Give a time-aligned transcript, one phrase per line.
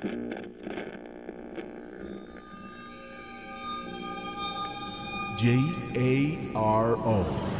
[0.00, 0.06] J
[5.94, 7.59] A R O.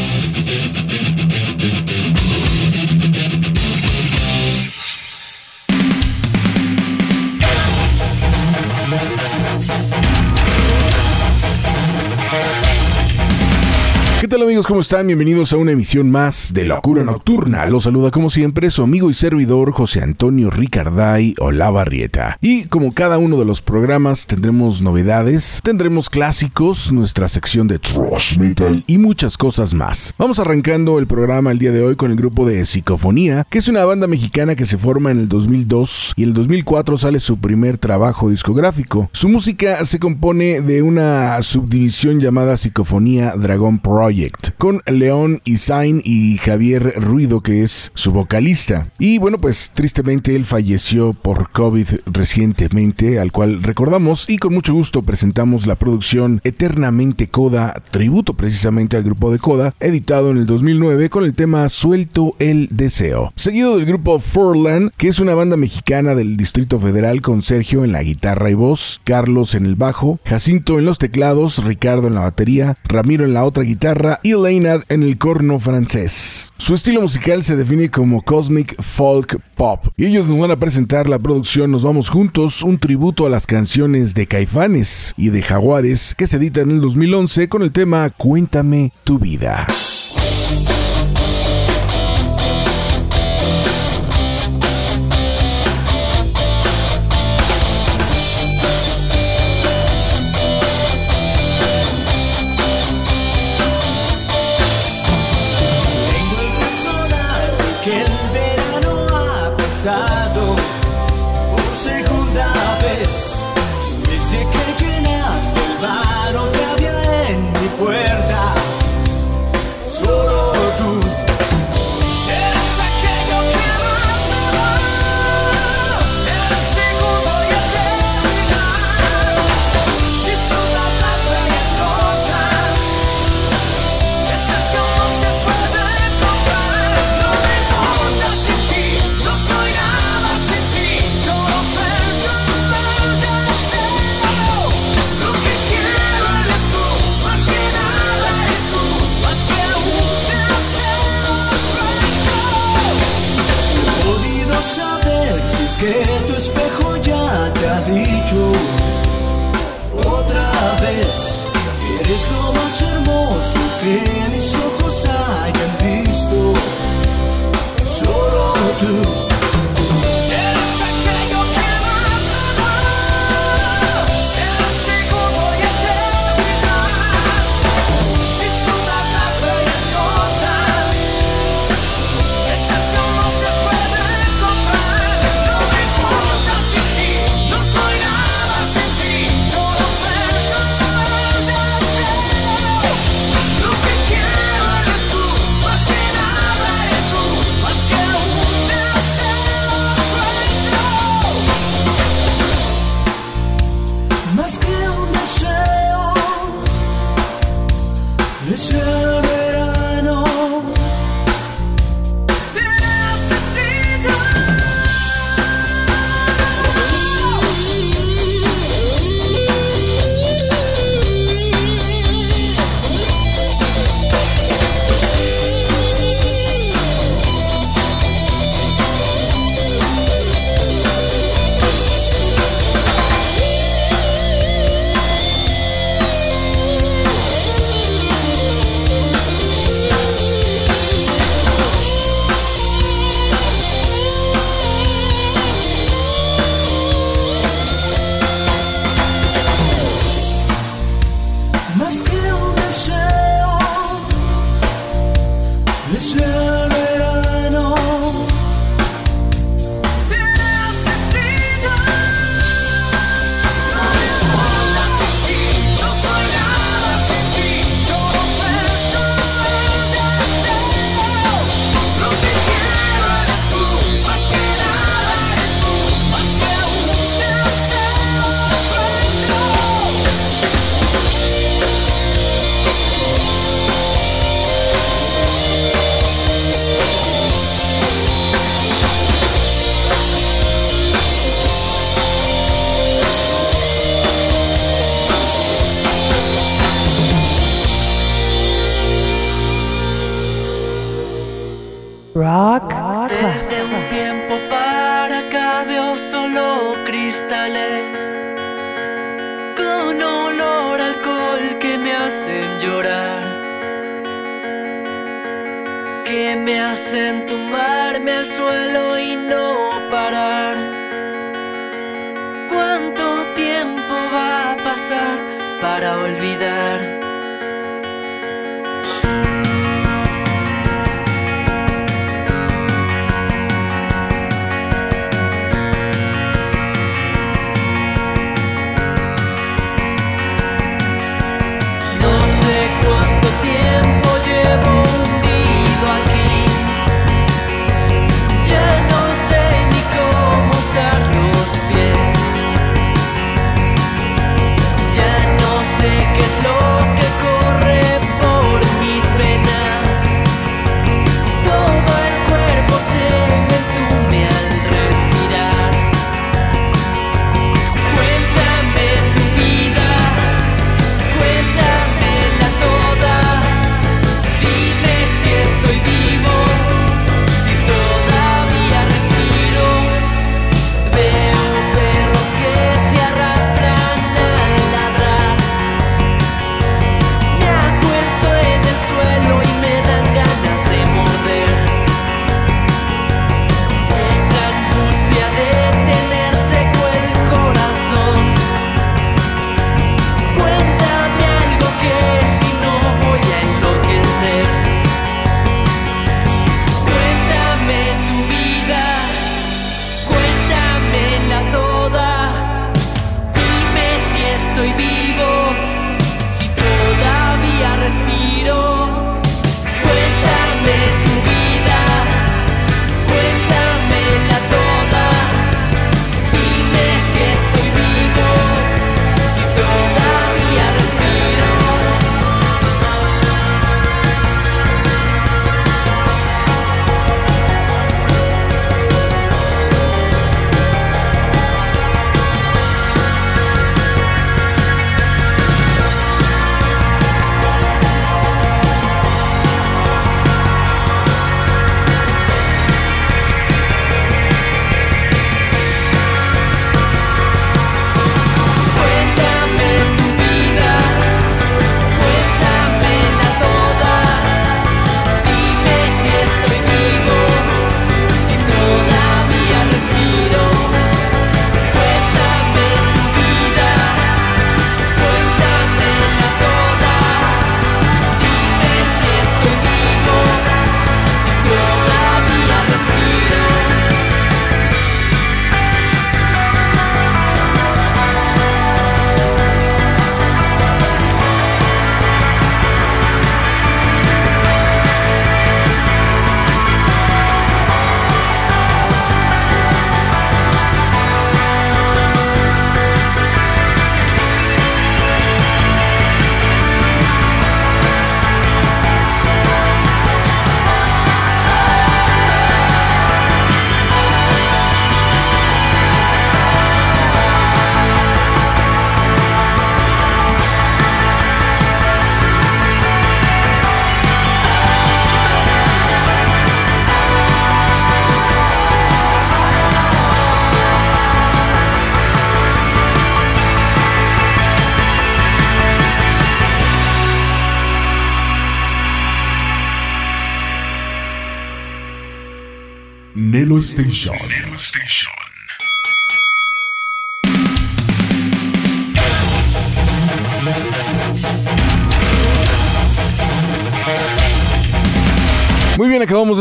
[14.21, 14.67] ¿Qué tal amigos?
[14.67, 15.07] ¿Cómo están?
[15.07, 17.65] Bienvenidos a una emisión más de Locura Nocturna.
[17.65, 22.37] Los saluda como siempre su amigo y servidor José Antonio Ricarday Olavarrieta.
[22.39, 28.37] Y como cada uno de los programas tendremos novedades, tendremos clásicos, nuestra sección de Trash
[28.37, 30.13] Metal y muchas cosas más.
[30.19, 33.69] Vamos arrancando el programa el día de hoy con el grupo de Psicofonía, que es
[33.69, 37.39] una banda mexicana que se forma en el 2002 y en el 2004 sale su
[37.39, 39.09] primer trabajo discográfico.
[39.13, 44.10] Su música se compone de una subdivisión llamada Psicofonía Dragon Project
[44.57, 48.91] con León Isain y Javier Ruido, que es su vocalista.
[48.99, 54.73] Y bueno, pues tristemente él falleció por COVID recientemente, al cual recordamos y con mucho
[54.73, 60.45] gusto presentamos la producción Eternamente Coda, tributo precisamente al grupo de Coda, editado en el
[60.45, 63.31] 2009 con el tema Suelto el Deseo.
[63.37, 67.93] Seguido del grupo Furlan, que es una banda mexicana del Distrito Federal con Sergio en
[67.93, 72.21] la guitarra y voz, Carlos en el bajo, Jacinto en los teclados, Ricardo en la
[72.21, 76.51] batería, Ramiro en la otra guitarra, y Leynard en el corno francés.
[76.57, 81.07] Su estilo musical se define como Cosmic Folk Pop y ellos nos van a presentar
[81.07, 86.15] la producción Nos Vamos Juntos, un tributo a las canciones de Caifanes y de Jaguares
[86.17, 89.67] que se edita en el 2011 con el tema Cuéntame tu vida.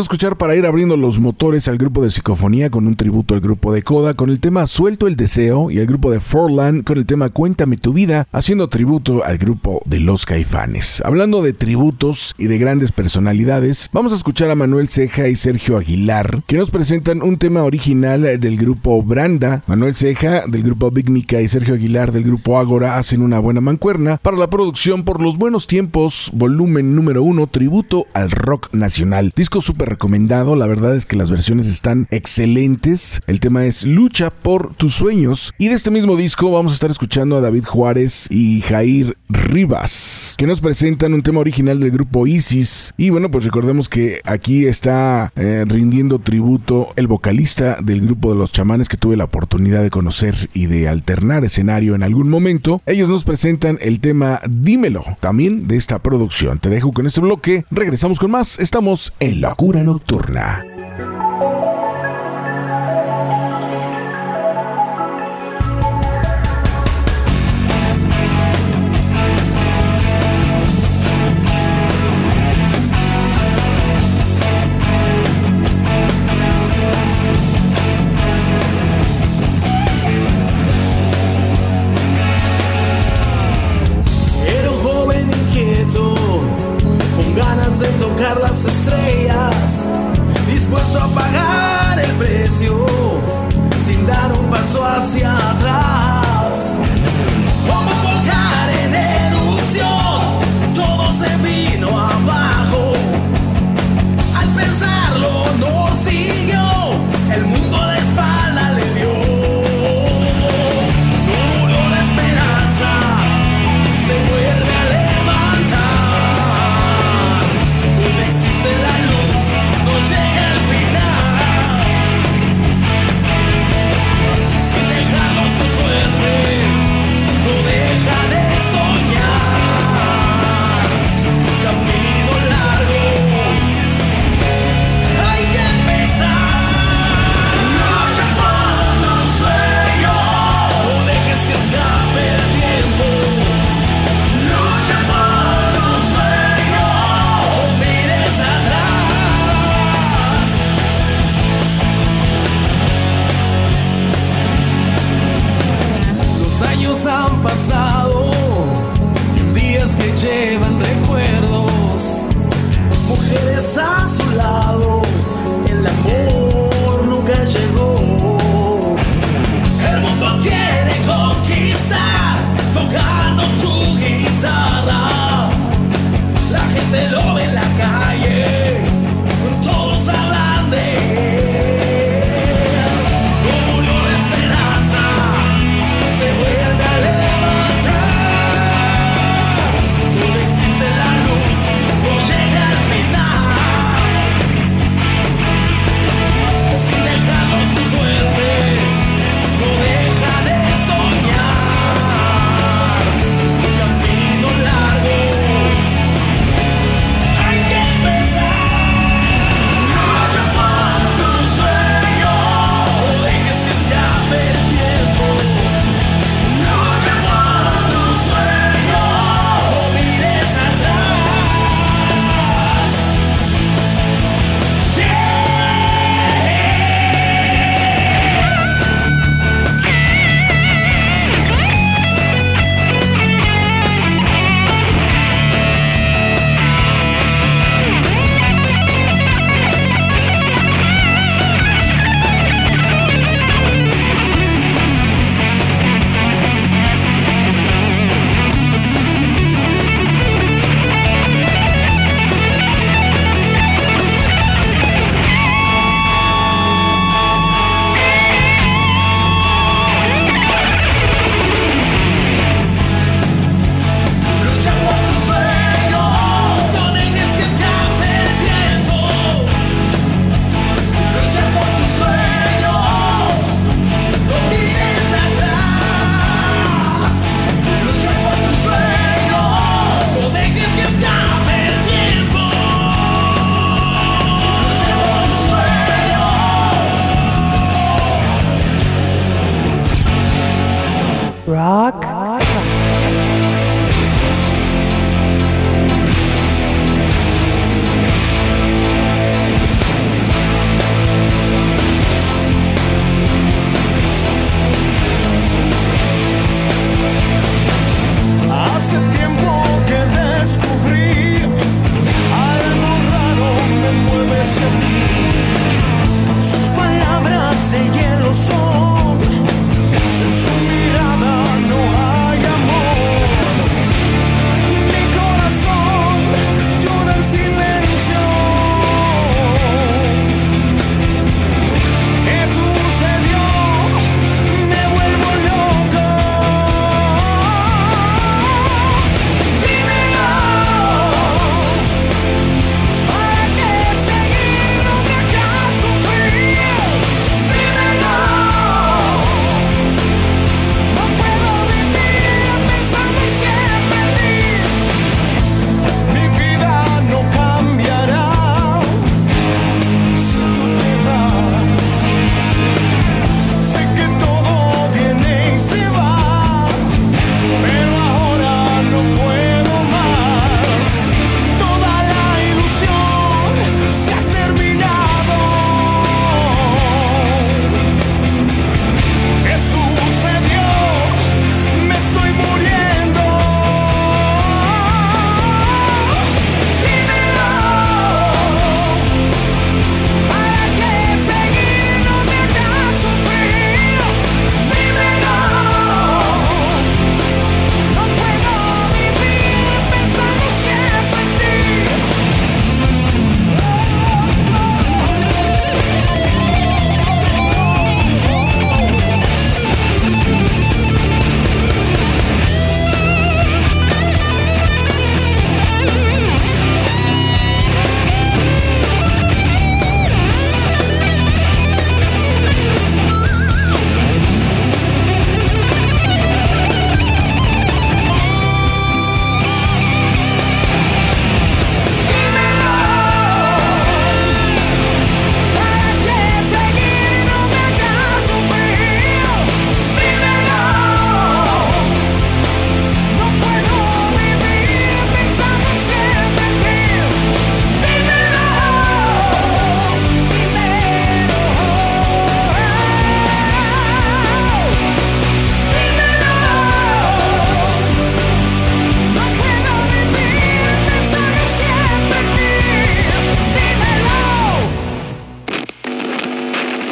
[0.00, 3.40] De escuchar para ir abriendo los motores al grupo de psicofonía con un tributo al
[3.40, 6.97] grupo de Coda con el tema Suelto el Deseo y al grupo de Forland con
[6.97, 11.02] el tema Cuéntame tu vida, haciendo tributo al grupo de Los Caifanes.
[11.04, 15.76] Hablando de tributos y de grandes personalidades, vamos a escuchar a Manuel Ceja y Sergio
[15.76, 19.62] Aguilar, que nos presentan un tema original del grupo Branda.
[19.66, 23.61] Manuel Ceja del grupo Big Mica y Sergio Aguilar del grupo Ágora hacen una buena
[23.61, 29.33] mancuerna para la producción por los buenos tiempos, volumen número uno, tributo al rock nacional.
[29.37, 33.20] disco súper recomendado, la verdad es que las versiones están excelentes.
[33.26, 35.52] El tema es Lucha por tus sueños.
[35.59, 40.35] Y de este mismo disco vamos a estar escuchando a David Juárez y Jair Rivas,
[40.38, 42.94] que nos presentan un tema original del grupo Isis.
[42.97, 48.38] Y bueno, pues recordemos que aquí está eh, rindiendo tributo el vocalista del grupo de
[48.38, 52.80] los chamanes que tuve la oportunidad de conocer y de alternar escenario en algún momento.
[52.87, 56.59] Ellos nos presentan el tema Dímelo, también de esta producción.
[56.59, 60.79] Te dejo con este bloque, regresamos con más, estamos en La Cura Nocturna.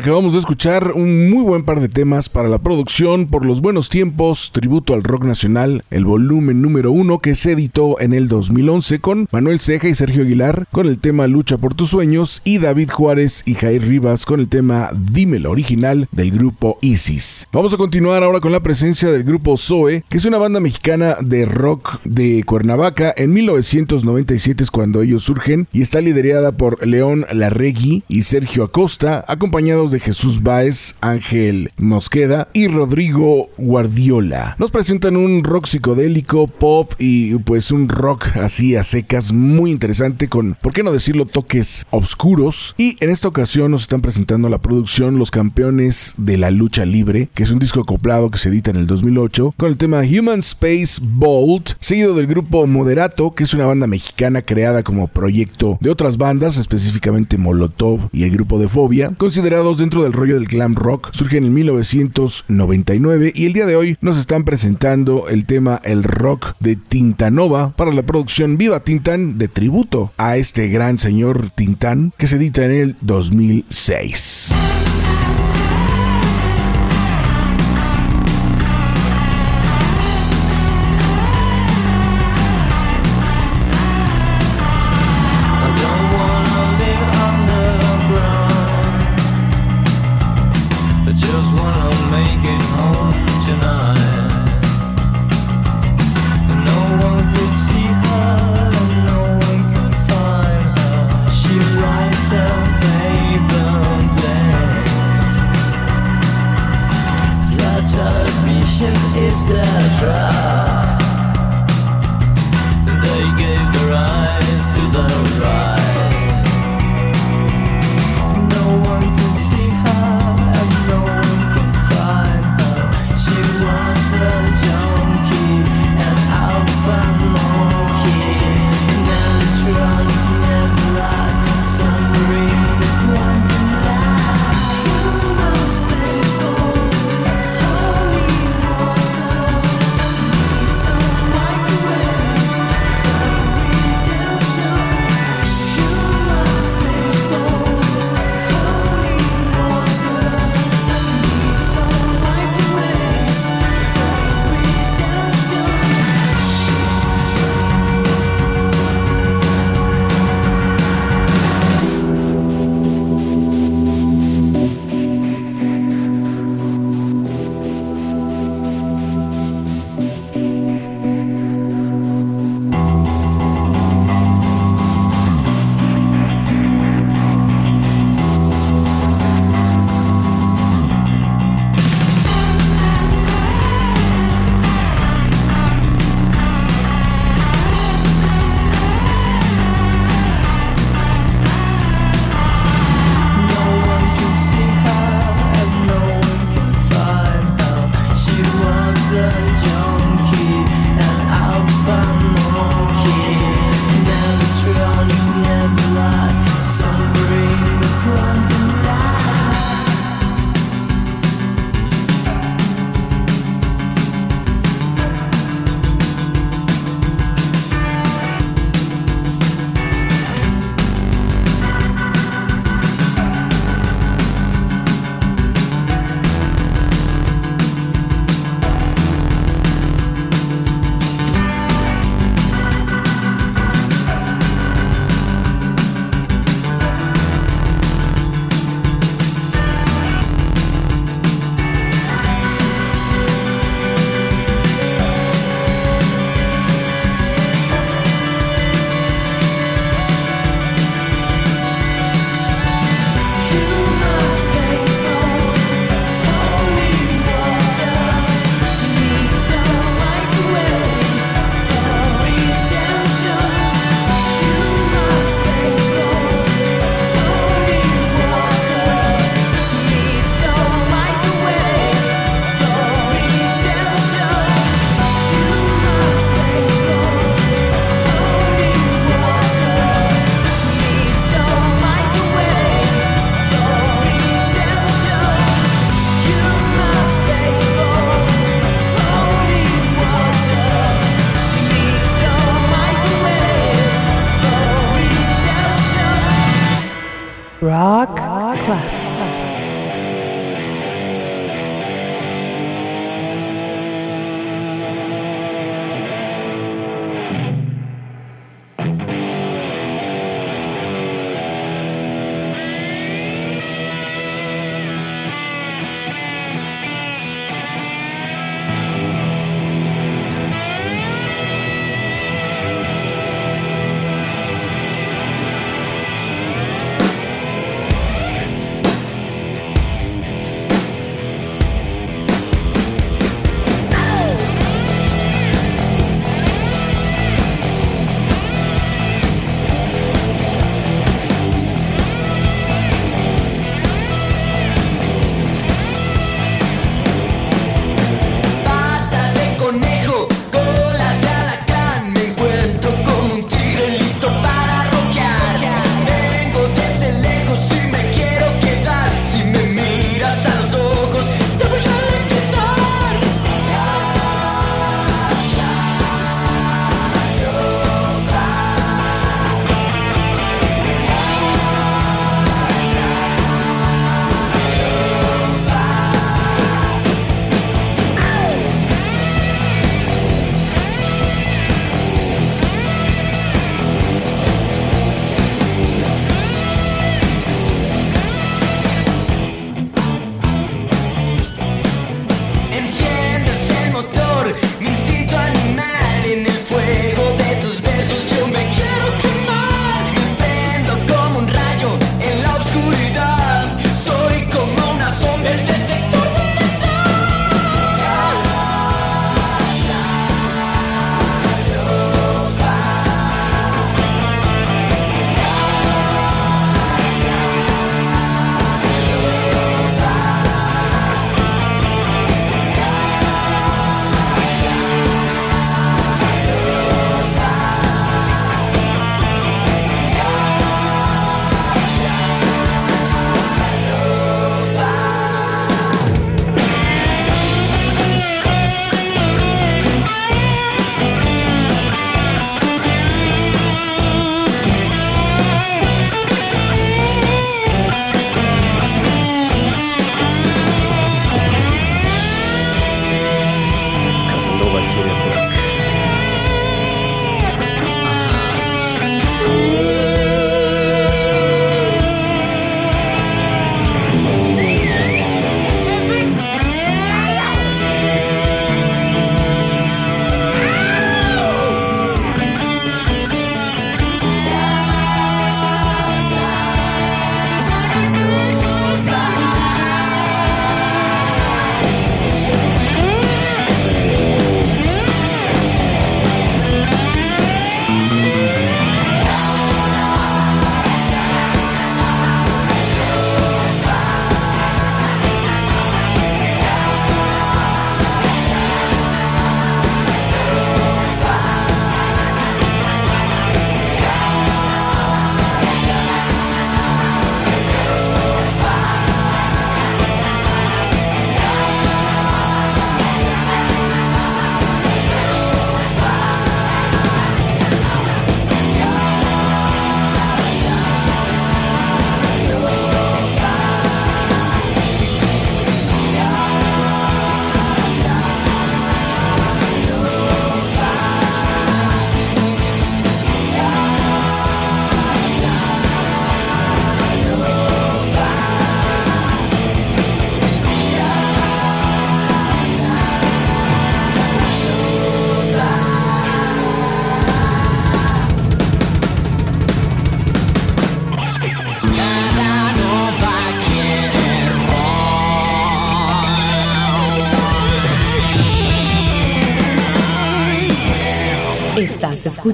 [0.00, 0.06] bien.
[0.06, 3.88] Acabamos de escuchar un muy buen par de temas para la producción por los buenos
[3.88, 9.00] tiempos, tributo al rock nacional, el volumen número uno que se editó en el 2011
[9.00, 12.90] con Manuel Ceja y Sergio Aguilar con el tema Lucha por tus sueños y David
[12.90, 17.48] Juárez y Jair Rivas con el tema Dímelo original del grupo Isis.
[17.52, 21.16] Vamos a continuar ahora con la presencia del grupo Zoe, que es una banda mexicana
[21.20, 23.12] de rock de Cuernavaca.
[23.16, 29.24] En 1997 es cuando ellos surgen y está liderada por León Larregui y Sergio Acosta,
[29.26, 34.56] acompañados de Jesús Báez, Ángel Mosqueda y Rodrigo Guardiola.
[34.58, 40.28] Nos presentan un rock psicodélico, pop y pues un rock así a secas muy interesante
[40.28, 42.74] con, por qué no decirlo, toques oscuros.
[42.78, 47.28] Y en esta ocasión nos están presentando la producción Los Campeones de la Lucha Libre,
[47.34, 50.40] que es un disco acoplado que se edita en el 2008 con el tema Human
[50.40, 55.90] Space Bolt, seguido del grupo Moderato, que es una banda mexicana creada como proyecto de
[55.90, 60.74] otras bandas, específicamente Molotov y el grupo de Fobia, considerados dentro del rollo del glam
[60.74, 66.02] rock, surgen en 1999 y el día de hoy nos están presentando el tema El
[66.02, 72.12] Rock de Tintanova para la producción Viva Tintan de tributo a este gran señor Tintán
[72.16, 74.54] que se edita en el 2006.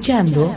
[0.02, 0.50] Escuchando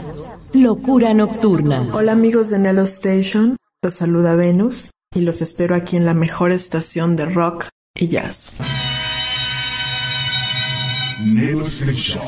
[0.54, 1.86] Locura Nocturna.
[1.92, 6.50] Hola amigos de Nelo Station, los saluda Venus y los espero aquí en la mejor
[6.50, 8.58] estación de rock y jazz.
[11.20, 12.24] Nelo Station.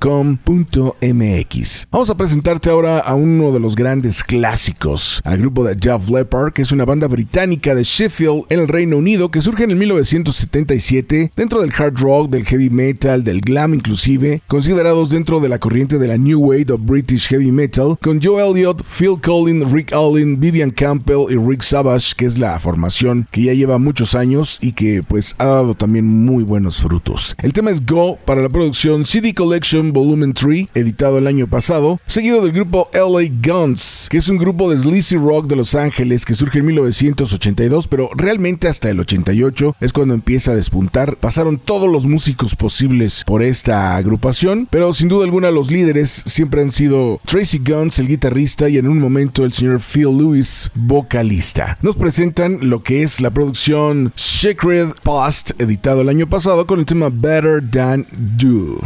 [1.91, 6.53] Vamos a presentarte ahora a uno de los grandes clásicos, al grupo de Jeff Leppard,
[6.53, 9.77] que es una banda británica de Sheffield en el Reino Unido que surge en el
[9.77, 15.59] 1977 dentro del hard rock, del heavy metal, del glam inclusive, considerados dentro de la
[15.59, 19.93] corriente de la New Wave of British Heavy Metal, con Joe Elliott, Phil Collins, Rick
[19.93, 24.73] Allen, Vivian Campbell y Rick Que es la formación que ya lleva muchos años y
[24.73, 27.33] que pues ha dado también muy buenos frutos.
[27.41, 32.01] El tema es Go para la producción CD Collection Volume 3, editado el año pasado,
[32.05, 36.25] seguido del grupo LA Guns, que es un grupo de sleazy rock de Los Ángeles
[36.25, 41.15] que surge en 1982, pero realmente hasta el 88 es cuando empieza a despuntar.
[41.15, 46.61] Pasaron todos los músicos posibles por esta agrupación, pero sin duda alguna los líderes siempre
[46.61, 51.66] han sido Tracy Guns, el guitarrista, y en un momento el señor Phil Lewis, vocalista
[51.81, 56.85] nos presentan lo que es la producción Sacred Past, editado el año pasado con el
[56.85, 58.79] tema Better Than Do.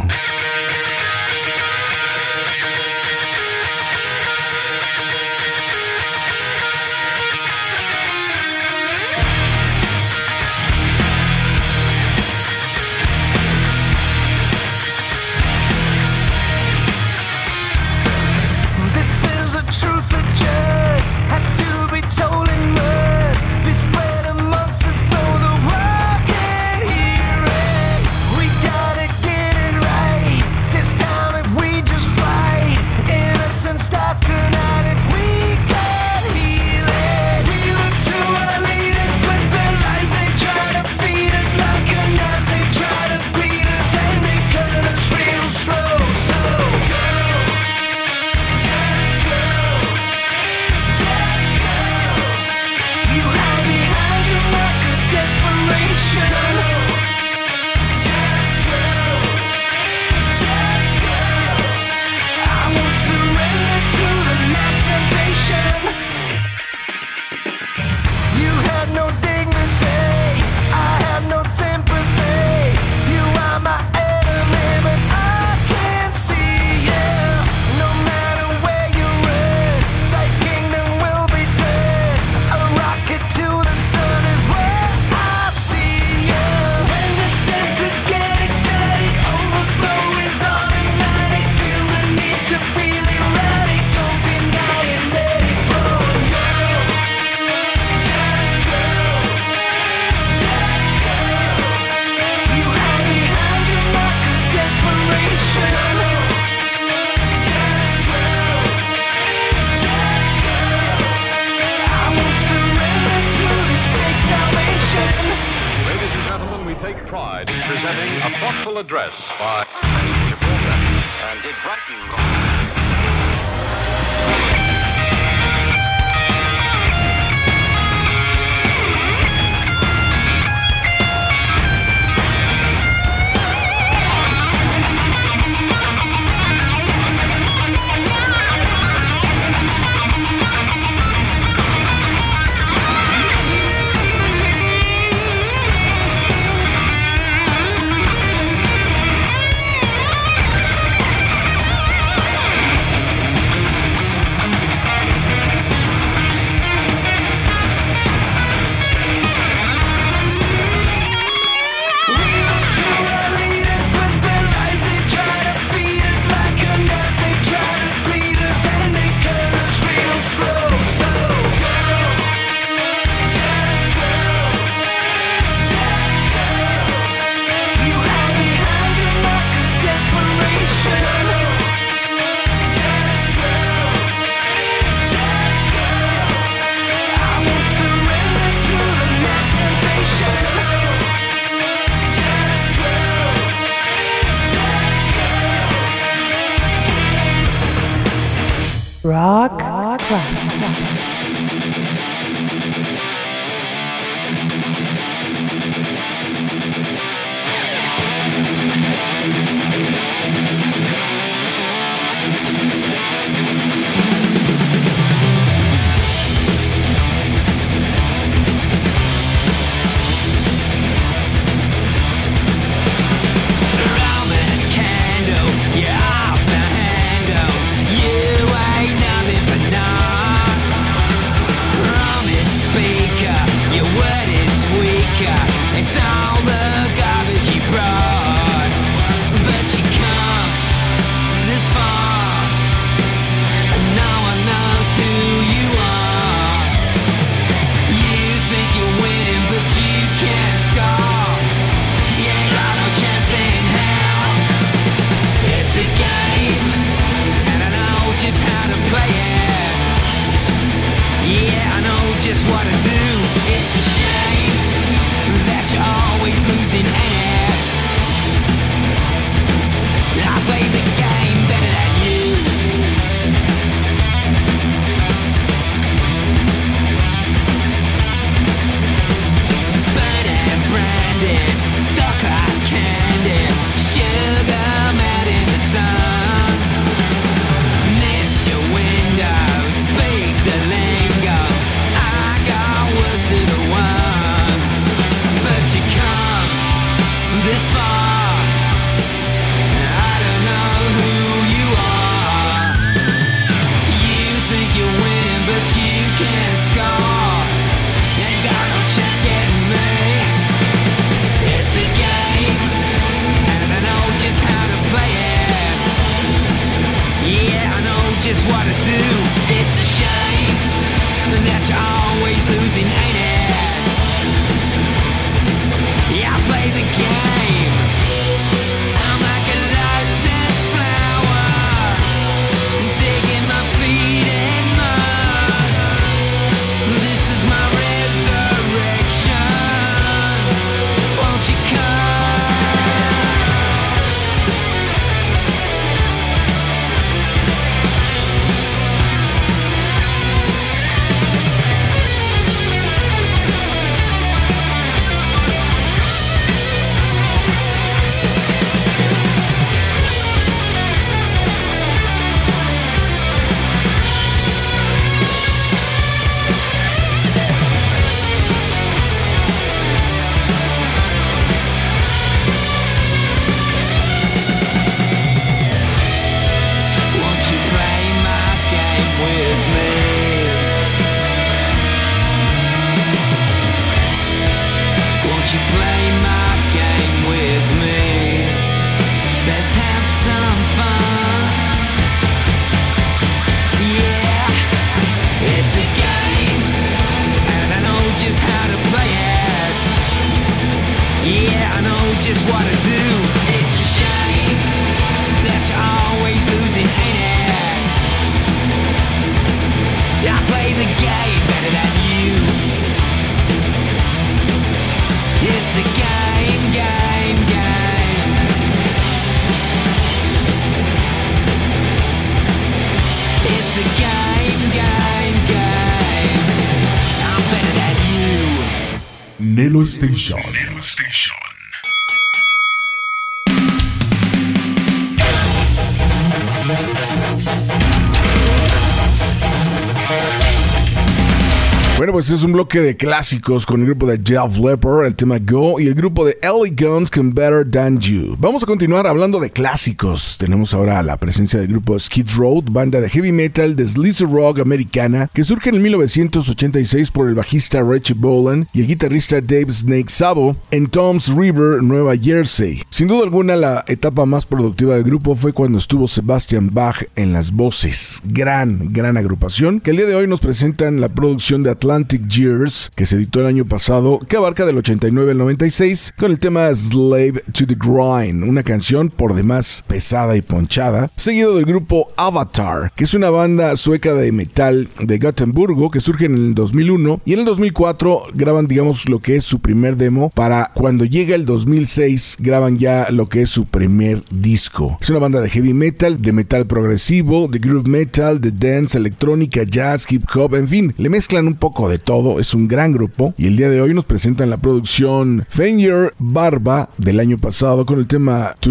[442.34, 445.86] es un bloque de clásicos con el grupo de Jeff Leppard, el tema Go, y
[445.86, 448.36] el grupo de Ellie Guns con Better Than You.
[448.38, 450.38] Vamos a continuar hablando de clásicos.
[450.38, 454.60] Tenemos ahora la presencia del grupo Skid Road, banda de heavy metal de Sleazy Rock
[454.60, 460.08] americana, que surge en 1986 por el bajista Richie Bolan y el guitarrista Dave Snake
[460.08, 462.82] Sabo en Tom's River, Nueva Jersey.
[462.88, 467.34] Sin duda alguna, la etapa más productiva del grupo fue cuando estuvo Sebastian Bach en
[467.34, 468.22] las voces.
[468.24, 472.90] Gran, gran agrupación que el día de hoy nos presentan la producción de Atlantic Years,
[472.94, 476.74] que se editó el año pasado, que abarca del 89 al 96, con el tema
[476.74, 482.92] Slave to the Grind, una canción por demás pesada y ponchada, seguido del grupo Avatar,
[482.94, 487.34] que es una banda sueca de metal de Gotemburgo que surge en el 2001 y
[487.34, 491.46] en el 2004 graban, digamos, lo que es su primer demo para cuando llega el
[491.46, 494.98] 2006 graban ya lo que es su primer disco.
[495.00, 499.62] Es una banda de heavy metal, de metal progresivo, de groove metal, de dance, electrónica,
[499.64, 503.32] jazz, hip hop, en fin, le mezclan un poco de todo, es un gran grupo
[503.38, 507.98] y el día de hoy nos presentan la producción Finger Barba del año pasado con
[507.98, 508.70] el tema To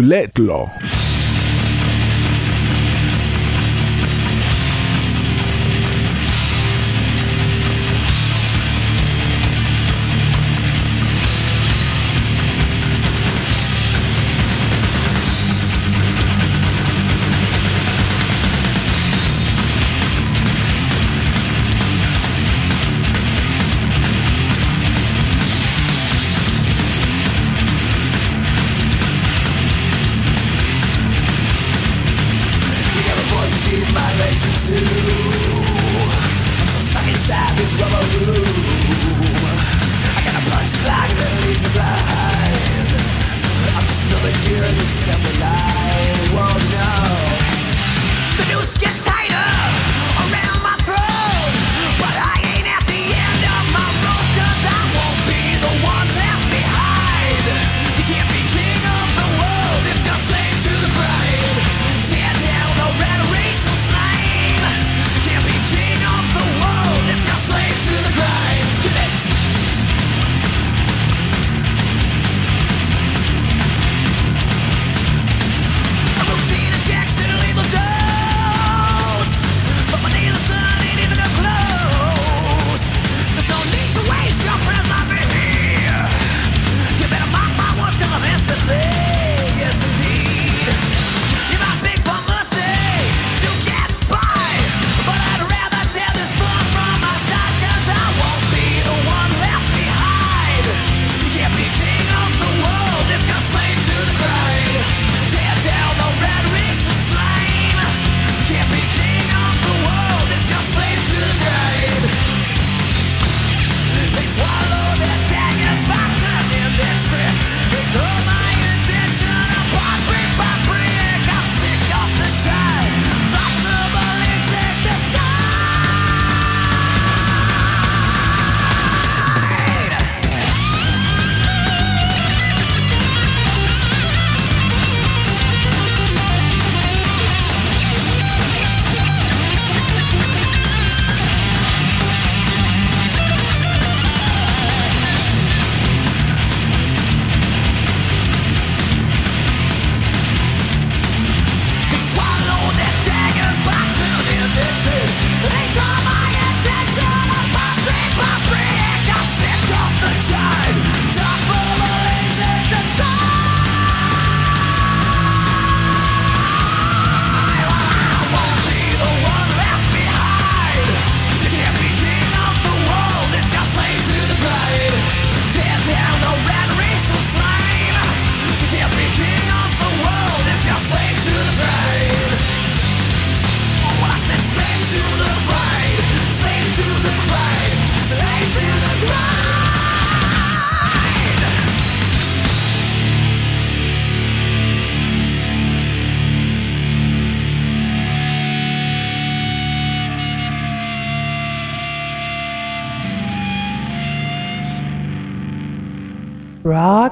[206.64, 207.11] Rock,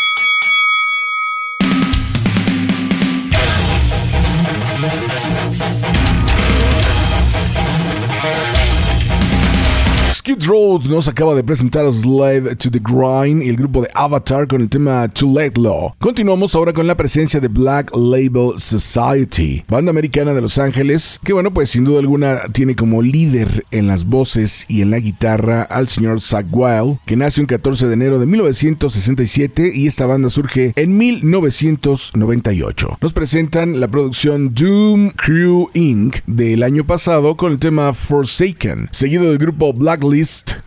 [10.31, 14.47] Skid Road nos acaba de presentar Slave to the Grind y el grupo de Avatar
[14.47, 15.93] con el tema To Let Law.
[15.99, 21.33] Continuamos ahora con la presencia de Black Label Society, banda americana de Los Ángeles, que
[21.33, 25.63] bueno, pues sin duda alguna tiene como líder en las voces y en la guitarra
[25.63, 30.29] al señor Zach Wild, que nace un 14 de enero de 1967 y esta banda
[30.29, 32.99] surge en 1998.
[33.01, 36.19] Nos presentan la producción Doom Crew Inc.
[36.25, 39.73] del año pasado con el tema Forsaken, seguido del grupo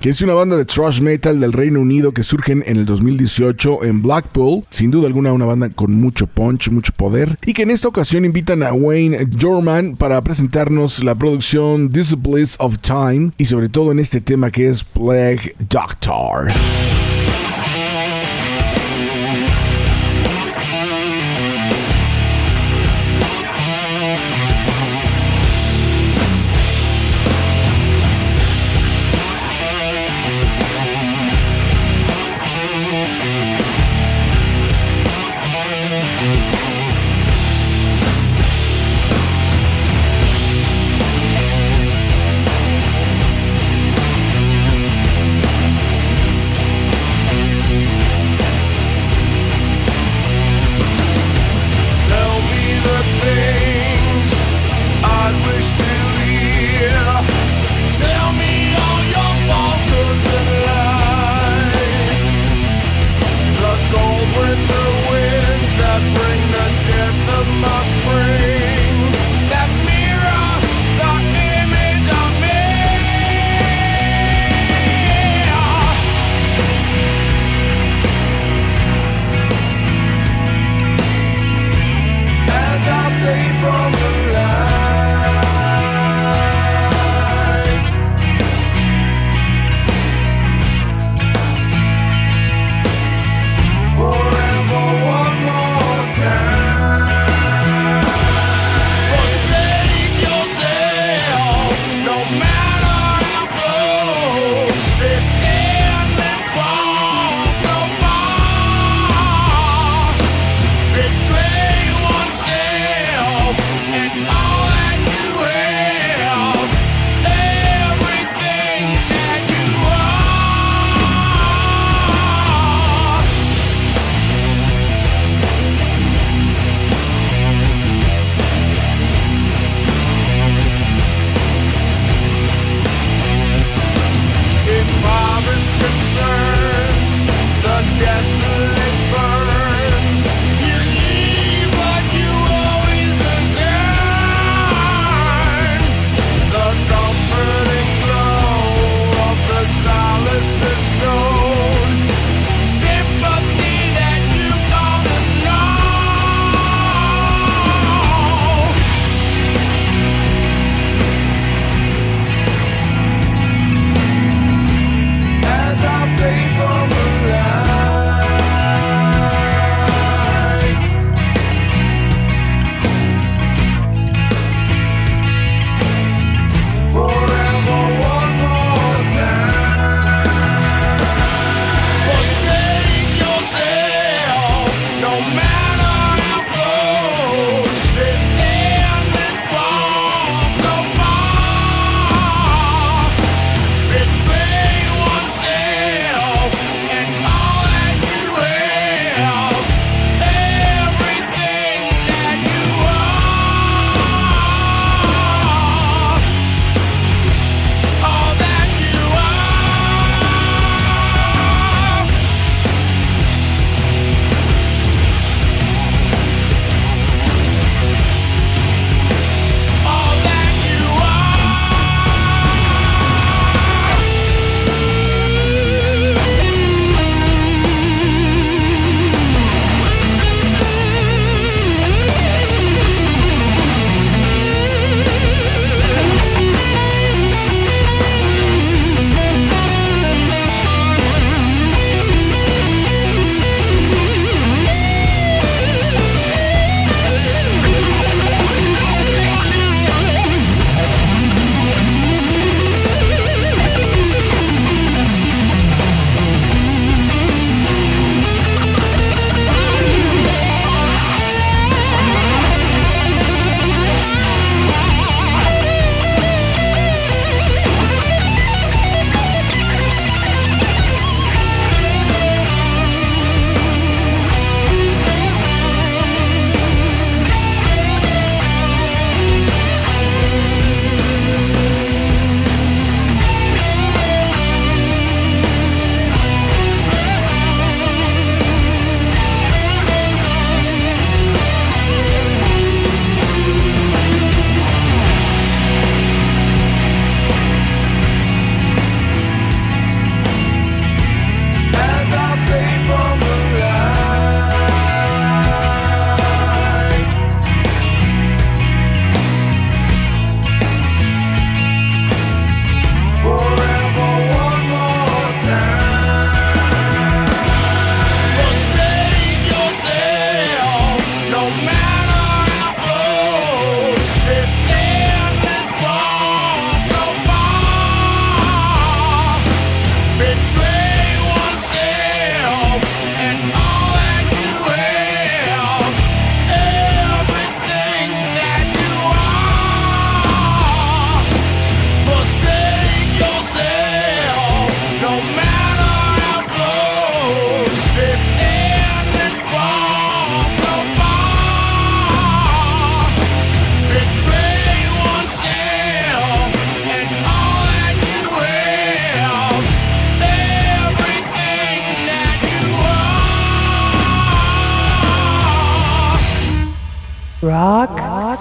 [0.00, 3.84] Que es una banda de thrash metal del Reino Unido que surgen en el 2018
[3.84, 7.70] en Blackpool, sin duda alguna una banda con mucho punch, mucho poder, y que en
[7.70, 13.68] esta ocasión invitan a Wayne Jorman para presentarnos la producción Bliss of Time y sobre
[13.68, 16.52] todo en este tema que es Plague Doctor.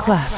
[0.05, 0.32] Rock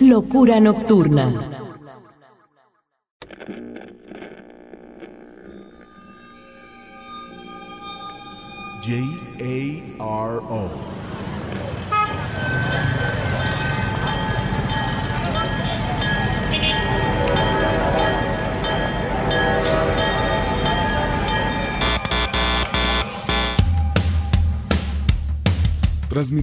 [0.00, 1.49] Locura Nocturna.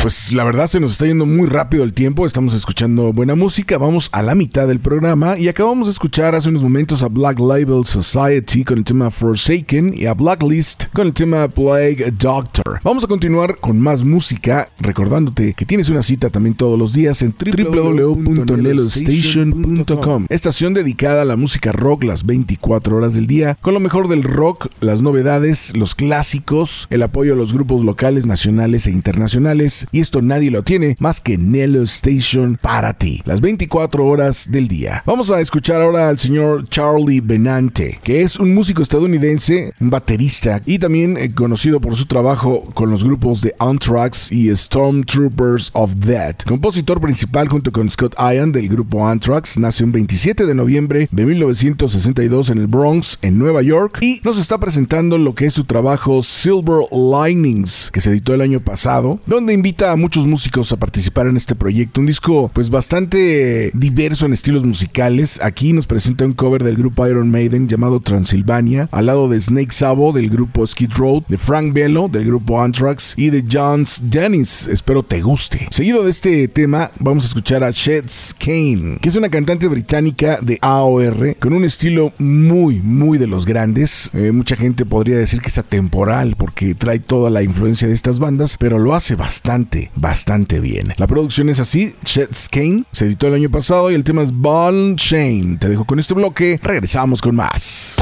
[0.00, 3.78] Pues la verdad se nos está yendo muy rápido el tiempo, estamos escuchando buena música,
[3.78, 7.40] vamos a la mitad del programa y acabamos de escuchar hace unos momentos a Black
[7.40, 12.78] Label Society con el tema Forsaken y a Blacklist con el tema Plague Doctor.
[12.84, 17.20] Vamos a continuar con más música, recordándote que tienes una cita también todos los días
[17.22, 23.80] en www.nelostation.com, estación dedicada a la música rock las 24 horas del día, con lo
[23.80, 28.92] mejor del rock, las novedades, los clásicos, el apoyo a los grupos locales, nacionales e
[28.92, 34.50] internacionales y esto nadie lo tiene más que Nello Station para ti, las 24 horas
[34.50, 35.02] del día.
[35.06, 40.60] Vamos a escuchar ahora al señor Charlie Benante, que es un músico estadounidense, un baterista
[40.66, 45.92] y también eh, conocido por su trabajo con los grupos de Anthrax y Stormtroopers of
[45.96, 46.44] Death.
[46.44, 51.26] Compositor principal junto con Scott Ian del grupo Anthrax, nació el 27 de noviembre de
[51.26, 55.64] 1962 en el Bronx, en Nueva York, y nos está presentando lo que es su
[55.64, 60.76] trabajo Silver Linings, que se editó el año pasado, donde invita a muchos músicos a
[60.76, 62.00] participar en este proyecto.
[62.00, 65.40] Un disco pues bastante diverso en estilos musicales.
[65.42, 69.72] Aquí nos presenta un cover del grupo Iron Maiden llamado Transilvania, al lado de Snake
[69.72, 74.66] Sabo del grupo Skid Row, de Frank Bello del grupo Anthrax y de Johns Dennis.
[74.66, 75.68] Espero te guste.
[75.70, 80.40] Seguido de este tema vamos a escuchar a Sheds Kane, que es una cantante británica
[80.42, 84.10] de AOR con un estilo muy muy de los grandes.
[84.12, 88.18] Eh, mucha gente podría decir que es atemporal porque trae toda la influencia de estas
[88.18, 90.92] bandas, pero lo hace bastante bastante, bien.
[90.96, 94.32] La producción es así, Chet Kane, se editó el año pasado y el tema es
[94.32, 95.58] Ball Chain.
[95.58, 97.96] Te dejo con este bloque, regresamos con más.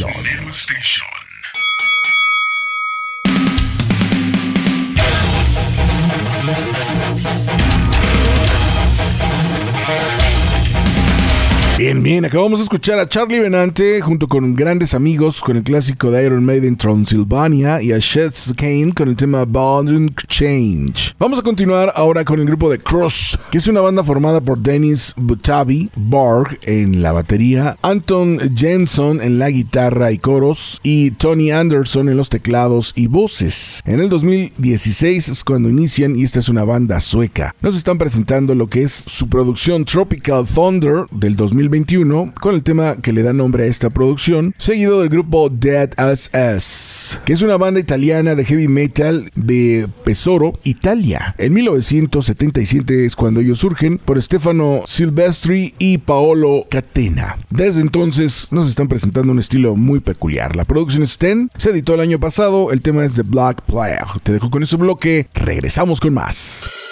[0.00, 0.41] Nelo
[12.32, 16.46] acabamos de escuchar a Charlie Benante junto con grandes amigos con el clásico de Iron
[16.46, 21.14] Maiden Transylvania y a Sheds Kane con el tema Bond Change.
[21.18, 24.60] Vamos a continuar ahora con el grupo de Cross, que es una banda formada por
[24.60, 31.50] Dennis Butabi Borg en la batería, Anton Jensen en la guitarra y coros y Tony
[31.50, 33.82] Anderson en los teclados y voces.
[33.84, 37.54] En el 2016 es cuando inician y esta es una banda sueca.
[37.60, 42.96] Nos están presentando lo que es su producción Tropical Thunder del 2021 con el tema
[42.96, 47.42] que le da nombre a esta producción, seguido del grupo Dead as Us, que es
[47.42, 51.34] una banda italiana de heavy metal de Pesoro, Italia.
[51.38, 57.38] En 1977 es cuando ellos surgen por Stefano Silvestri y Paolo Catena.
[57.50, 60.56] Desde entonces nos están presentando un estilo muy peculiar.
[60.56, 63.98] La producción es Ten, se editó el año pasado, el tema es The Black Plague.
[64.22, 66.91] Te dejo con ese bloque, regresamos con más.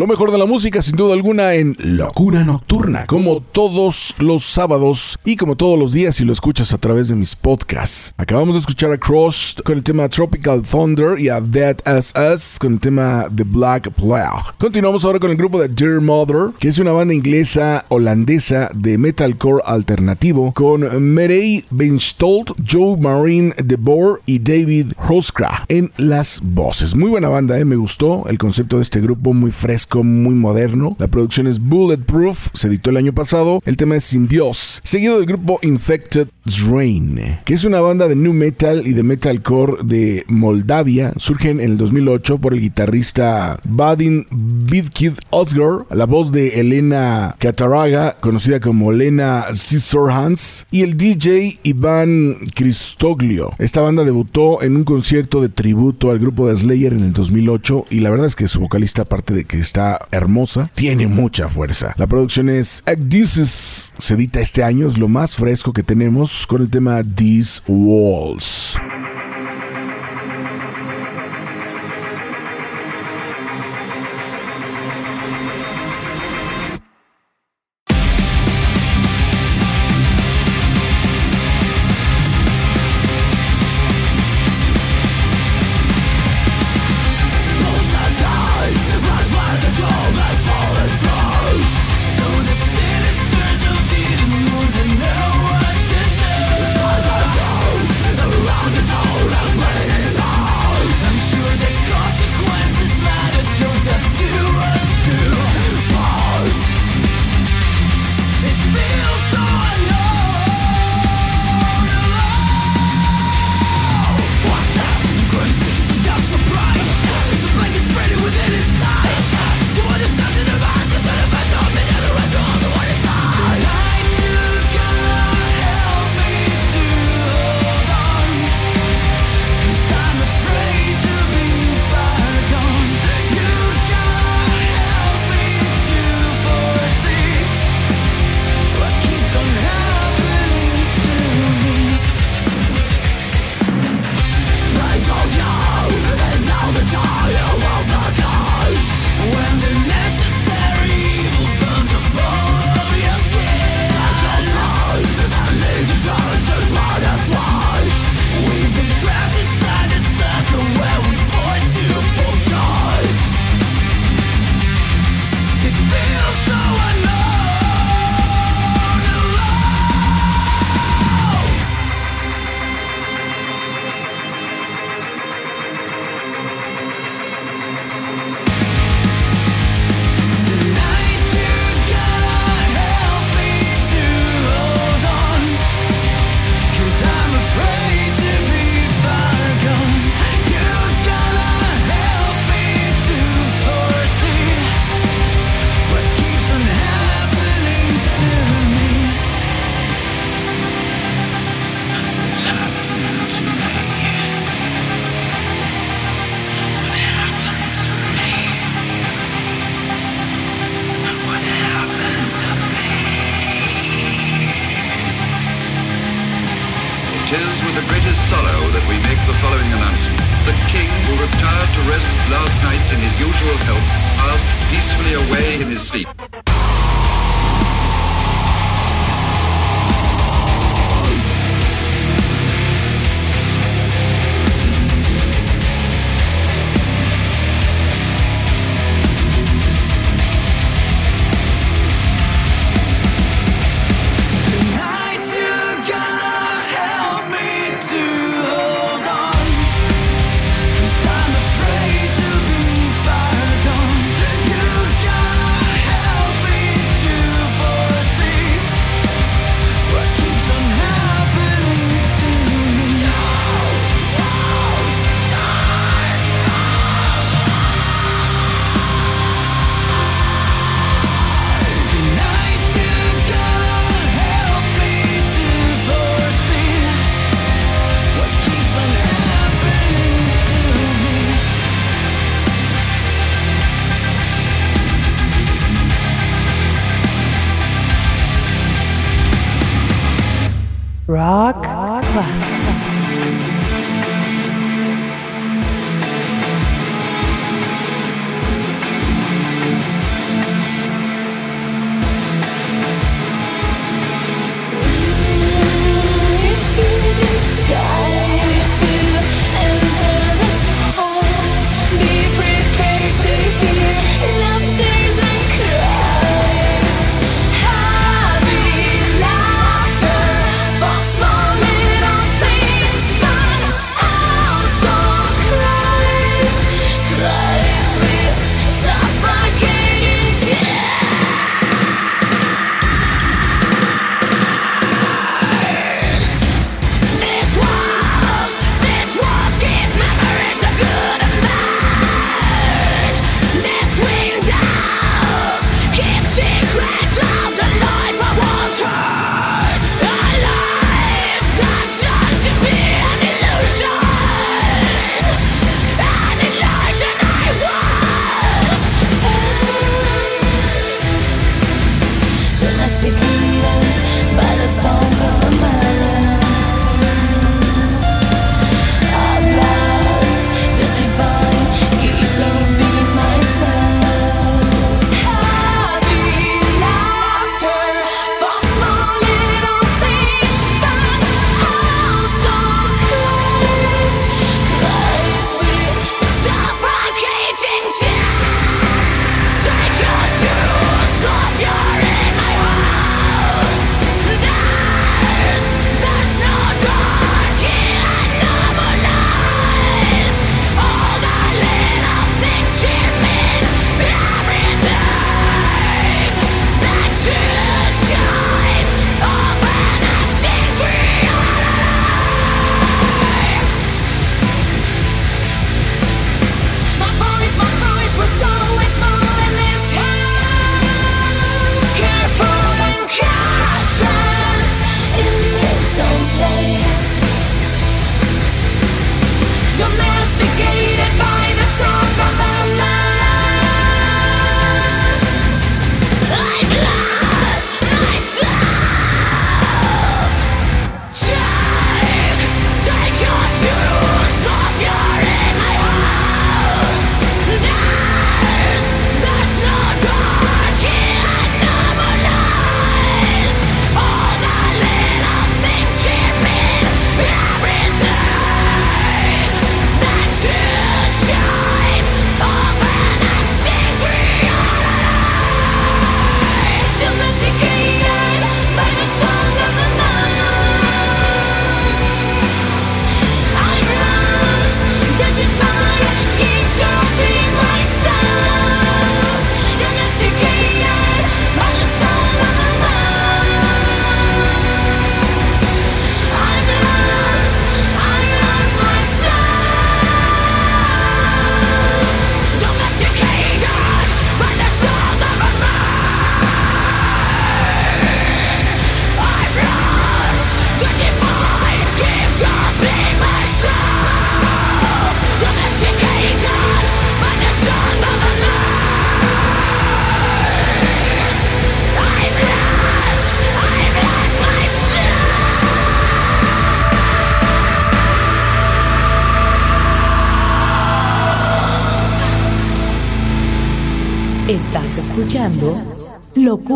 [0.00, 5.18] Lo mejor de la música, sin duda alguna, en Locura Nocturna, como todos los sábados
[5.26, 8.14] y como todos los días si lo escuchas a través de mis podcasts.
[8.16, 12.58] Acabamos de escuchar a Cross con el tema Tropical Thunder y a Dead As Us
[12.58, 14.54] con el tema The Black Plague.
[14.56, 18.96] Continuamos ahora con el grupo de Dear Mother, que es una banda inglesa holandesa de
[18.96, 20.80] metalcore alternativo con
[21.12, 26.94] Merey Benstold, Joe Marine de Boer y David Hoskra en las voces.
[26.94, 30.96] Muy buena banda, eh, me gustó el concepto de este grupo muy fresco, muy moderno.
[30.98, 33.60] La producción es Bulletproof, se editó el año pasado.
[33.66, 38.32] El tema es Symbiose, seguido del grupo Infected Drain, que es una banda de new
[38.32, 41.12] metal y de metalcore de Moldavia.
[41.16, 48.16] Surgen en el 2008 por el guitarrista Vadim Vidkid Osgar, la voz de Elena Cataraga,
[48.20, 53.52] conocida como Elena Scissorhands, y el DJ Iván Cristoglio.
[53.58, 57.86] Esta banda debutó en un concierto de tributo al grupo de Slayer en el 2008
[57.90, 59.79] y la verdad es que su vocalista, aparte de que está
[60.10, 61.94] hermosa, tiene mucha fuerza.
[61.96, 66.62] La producción es This se edita este año, es lo más fresco que tenemos con
[66.62, 68.78] el tema These Walls.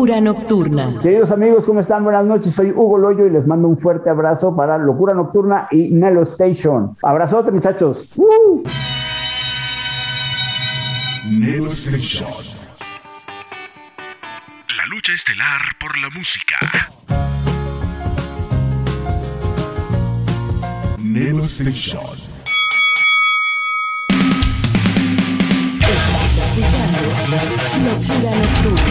[0.05, 1.01] Locura Nocturna.
[1.01, 2.03] Queridos amigos, ¿cómo están?
[2.03, 5.89] Buenas noches, soy Hugo Loyo y les mando un fuerte abrazo para Locura Nocturna y
[5.89, 6.95] Nelo Station.
[7.01, 8.11] Abrazote, muchachos.
[8.15, 8.61] ¡Uh!
[11.27, 12.29] Nelo Station.
[14.77, 16.55] La lucha estelar por la música.
[20.99, 22.03] Nelo Station.
[27.83, 28.84] Locura Nocturna.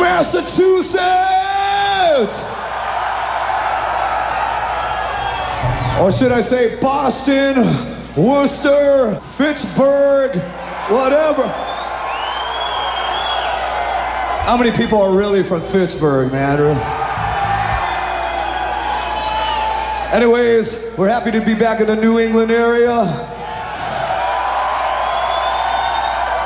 [0.00, 1.00] Massachusetts!
[6.00, 10.36] Or should I say Boston, Worcester, Pittsburgh,
[10.88, 11.48] whatever.
[14.44, 16.60] How many people are really from Pittsburgh, man?
[20.12, 23.00] Anyways, we're happy to be back in the New England area.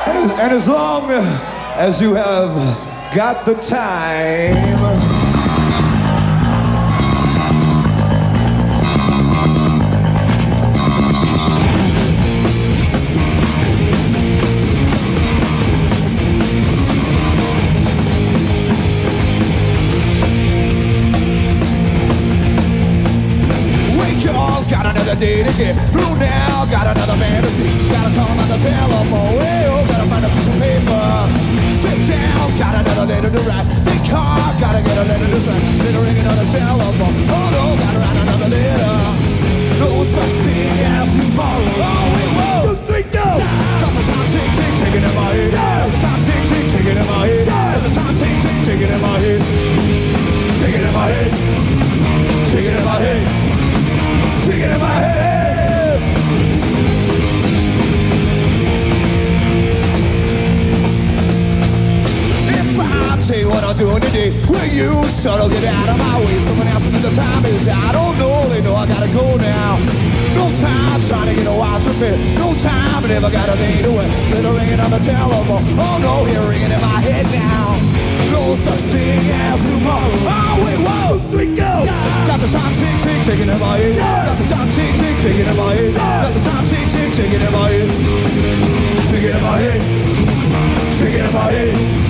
[0.07, 4.98] And as, and as long as you have got the time.
[78.77, 80.09] Thing as tomorrow.
[80.25, 81.85] Oh wait, whoa, three, go.
[82.27, 83.99] Got the time tick tick ticking in my head.
[83.99, 85.95] Got the time tick tick ticking in my head.
[85.95, 87.89] Got the time tick tick ticking in my head.
[89.11, 89.81] Ticking in my head.
[90.99, 92.08] Ticking in my head.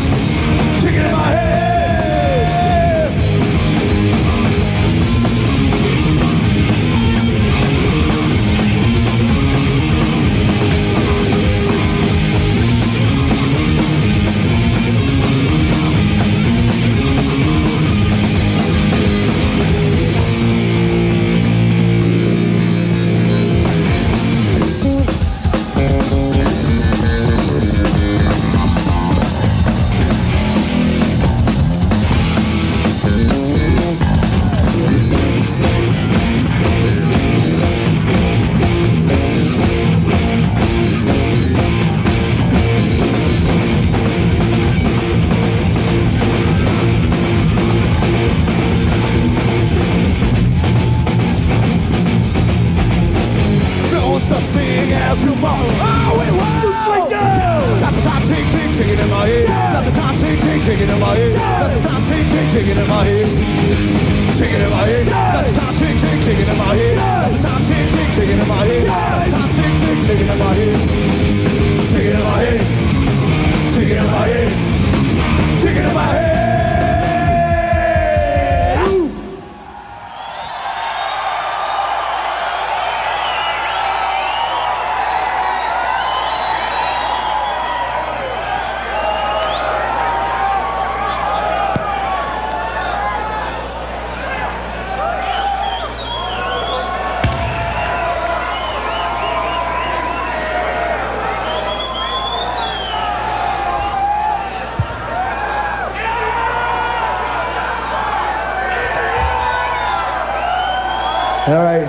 [111.49, 111.87] All right.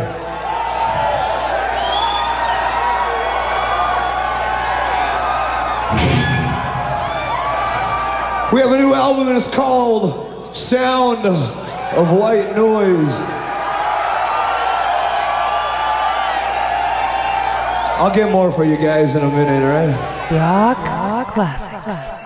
[8.53, 13.14] We have a new album and it's called sound of white noise.
[17.99, 20.31] I'll get more for you guys in a minute, right?
[20.31, 21.86] Rock classics.
[21.86, 22.19] Take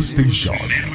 [0.00, 0.87] Station.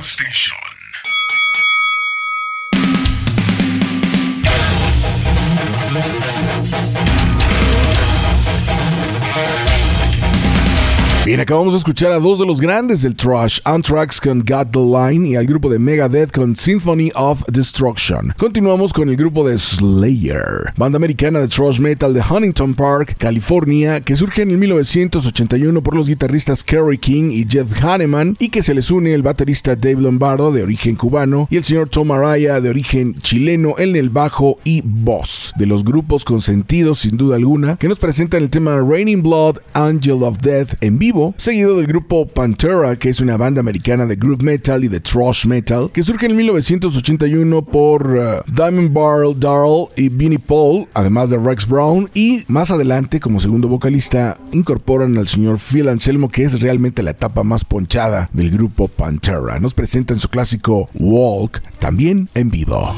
[11.43, 15.27] Acabamos de escuchar a dos de los grandes del thrash, Anthrax con Got the Line
[15.27, 18.33] y al grupo de Megadeth con Symphony of Destruction.
[18.37, 23.99] Continuamos con el grupo de Slayer, banda americana de thrash metal de Huntington Park, California,
[23.99, 28.63] que surge en el 1981 por los guitarristas Kerry King y Jeff Hanneman y que
[28.63, 32.61] se les une el baterista Dave Lombardo de origen cubano y el señor Tom Araya
[32.61, 35.51] de origen chileno en el bajo y voz.
[35.57, 40.23] De los grupos consentidos sin duda alguna, que nos presentan el tema Raining Blood, Angel
[40.23, 44.43] of Death en vivo seguido del grupo Pantera, que es una banda americana de group
[44.43, 50.09] metal y de thrash metal, que surge en 1981 por uh, Diamond Barrel Darrell y
[50.09, 55.59] Vinnie Paul, además de Rex Brown, y más adelante, como segundo vocalista, incorporan al señor
[55.59, 59.59] Phil Anselmo, que es realmente la etapa más ponchada del grupo Pantera.
[59.59, 62.93] Nos presentan su clásico Walk, también en vivo.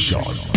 [0.00, 0.49] Nelo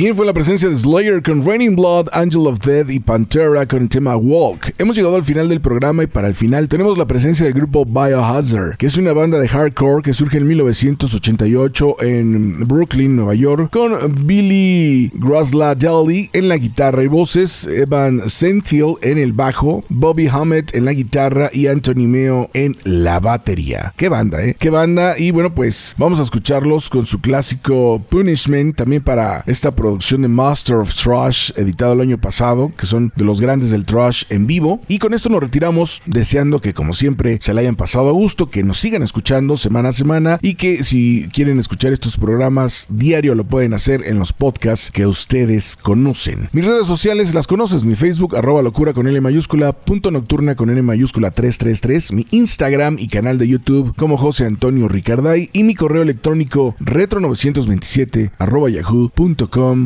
[0.00, 3.88] Fue la presencia de Slayer con Raining Blood, Angel of Death y Pantera con el
[3.90, 4.72] tema Walk.
[4.78, 7.84] Hemos llegado al final del programa y para el final tenemos la presencia del grupo
[7.84, 13.70] Biohazard, que es una banda de hardcore que surge en 1988 en Brooklyn, Nueva York,
[13.70, 20.74] con Billy Grasla-Dally en la guitarra y voces, Evan Senthiel en el bajo, Bobby Hammett
[20.74, 23.92] en la guitarra y Anthony Meo en la batería.
[23.98, 24.56] Qué banda, ¿eh?
[24.58, 25.18] Qué banda.
[25.18, 30.28] Y bueno, pues vamos a escucharlos con su clásico Punishment, también para esta producción de
[30.28, 34.46] Master of Trash, editado el año pasado, que son de los grandes del trash en
[34.46, 34.80] vivo.
[34.88, 38.50] Y con esto nos retiramos, deseando que como siempre se la hayan pasado a gusto,
[38.50, 43.34] que nos sigan escuchando semana a semana y que si quieren escuchar estos programas diario
[43.34, 46.48] lo pueden hacer en los podcasts que ustedes conocen.
[46.52, 50.70] Mis redes sociales las conoces, mi Facebook, arroba locura con L mayúscula, punto nocturna con
[50.70, 55.74] N mayúscula 333, mi Instagram y canal de YouTube como José Antonio Ricarday y mi
[55.74, 59.79] correo electrónico retro927 arroba yahoo.com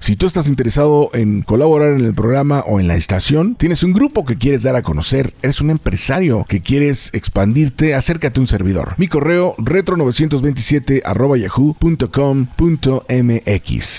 [0.00, 3.92] Si tú estás interesado en colaborar en el programa o en la estación, tienes un
[3.92, 8.46] grupo que quieres dar a conocer, eres un empresario que quieres expandirte, acércate a un
[8.46, 8.94] servidor.
[8.96, 11.02] Mi correo retro927
[11.36, 12.54] yahoo.com.mx.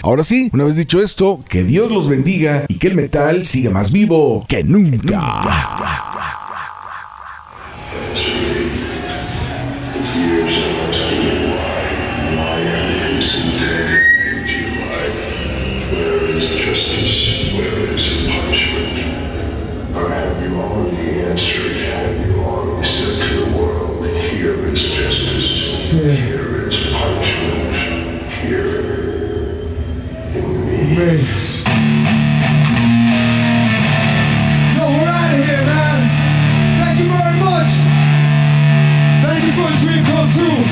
[0.04, 3.72] Ahora sí, una vez dicho esto, que Dios los bendiga y que el metal siga
[3.72, 6.06] más vivo que nunca.
[21.36, 21.76] Answered?
[21.76, 27.76] Have you already said to the world, here is justice, here is punishment,
[28.40, 28.80] here
[30.34, 30.80] in me?
[34.76, 36.00] Yo, we're out of here, man.
[36.80, 37.72] Thank you very much.
[39.26, 40.64] Thank you for a dream come true.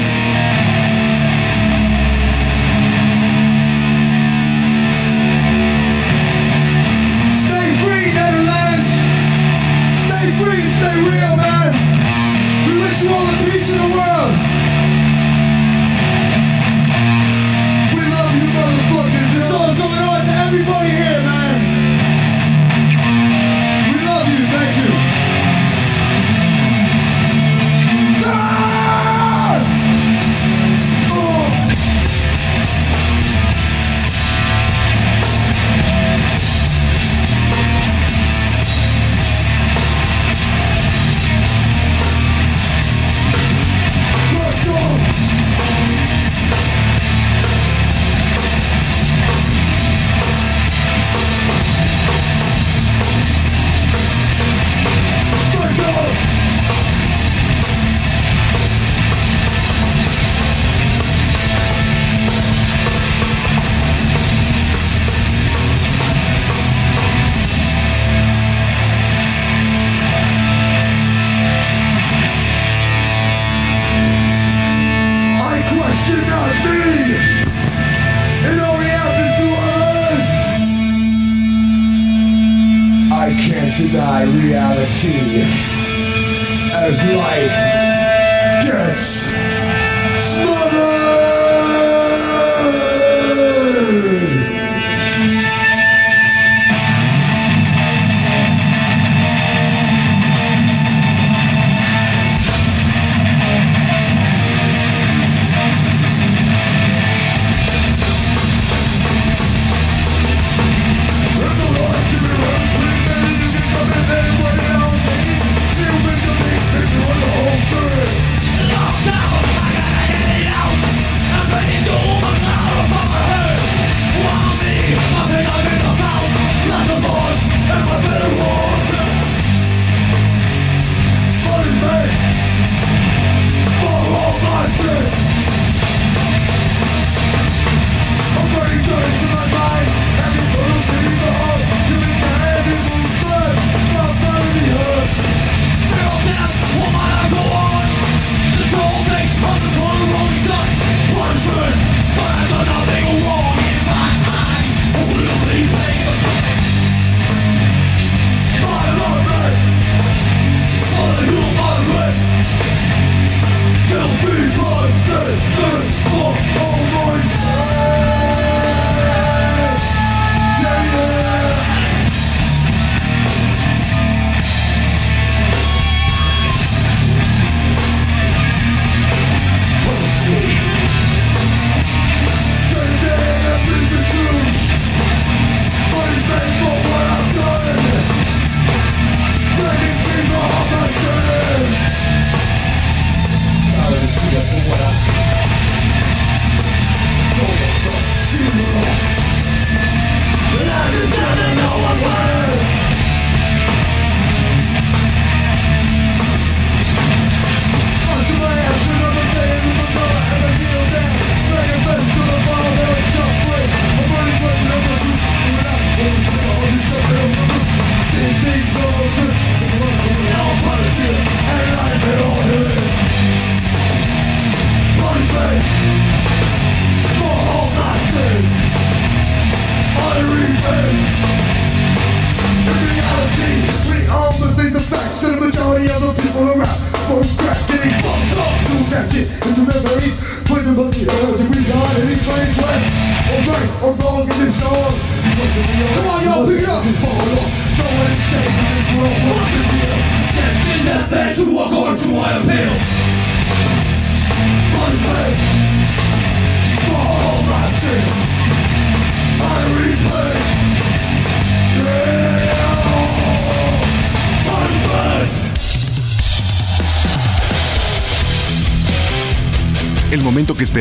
[10.44, 11.72] Free stay real, man.
[12.68, 14.34] We wish you all the peace in the world.
[17.96, 19.30] We love you, motherfuckers.
[19.34, 21.43] This song's going on to everybody here, man.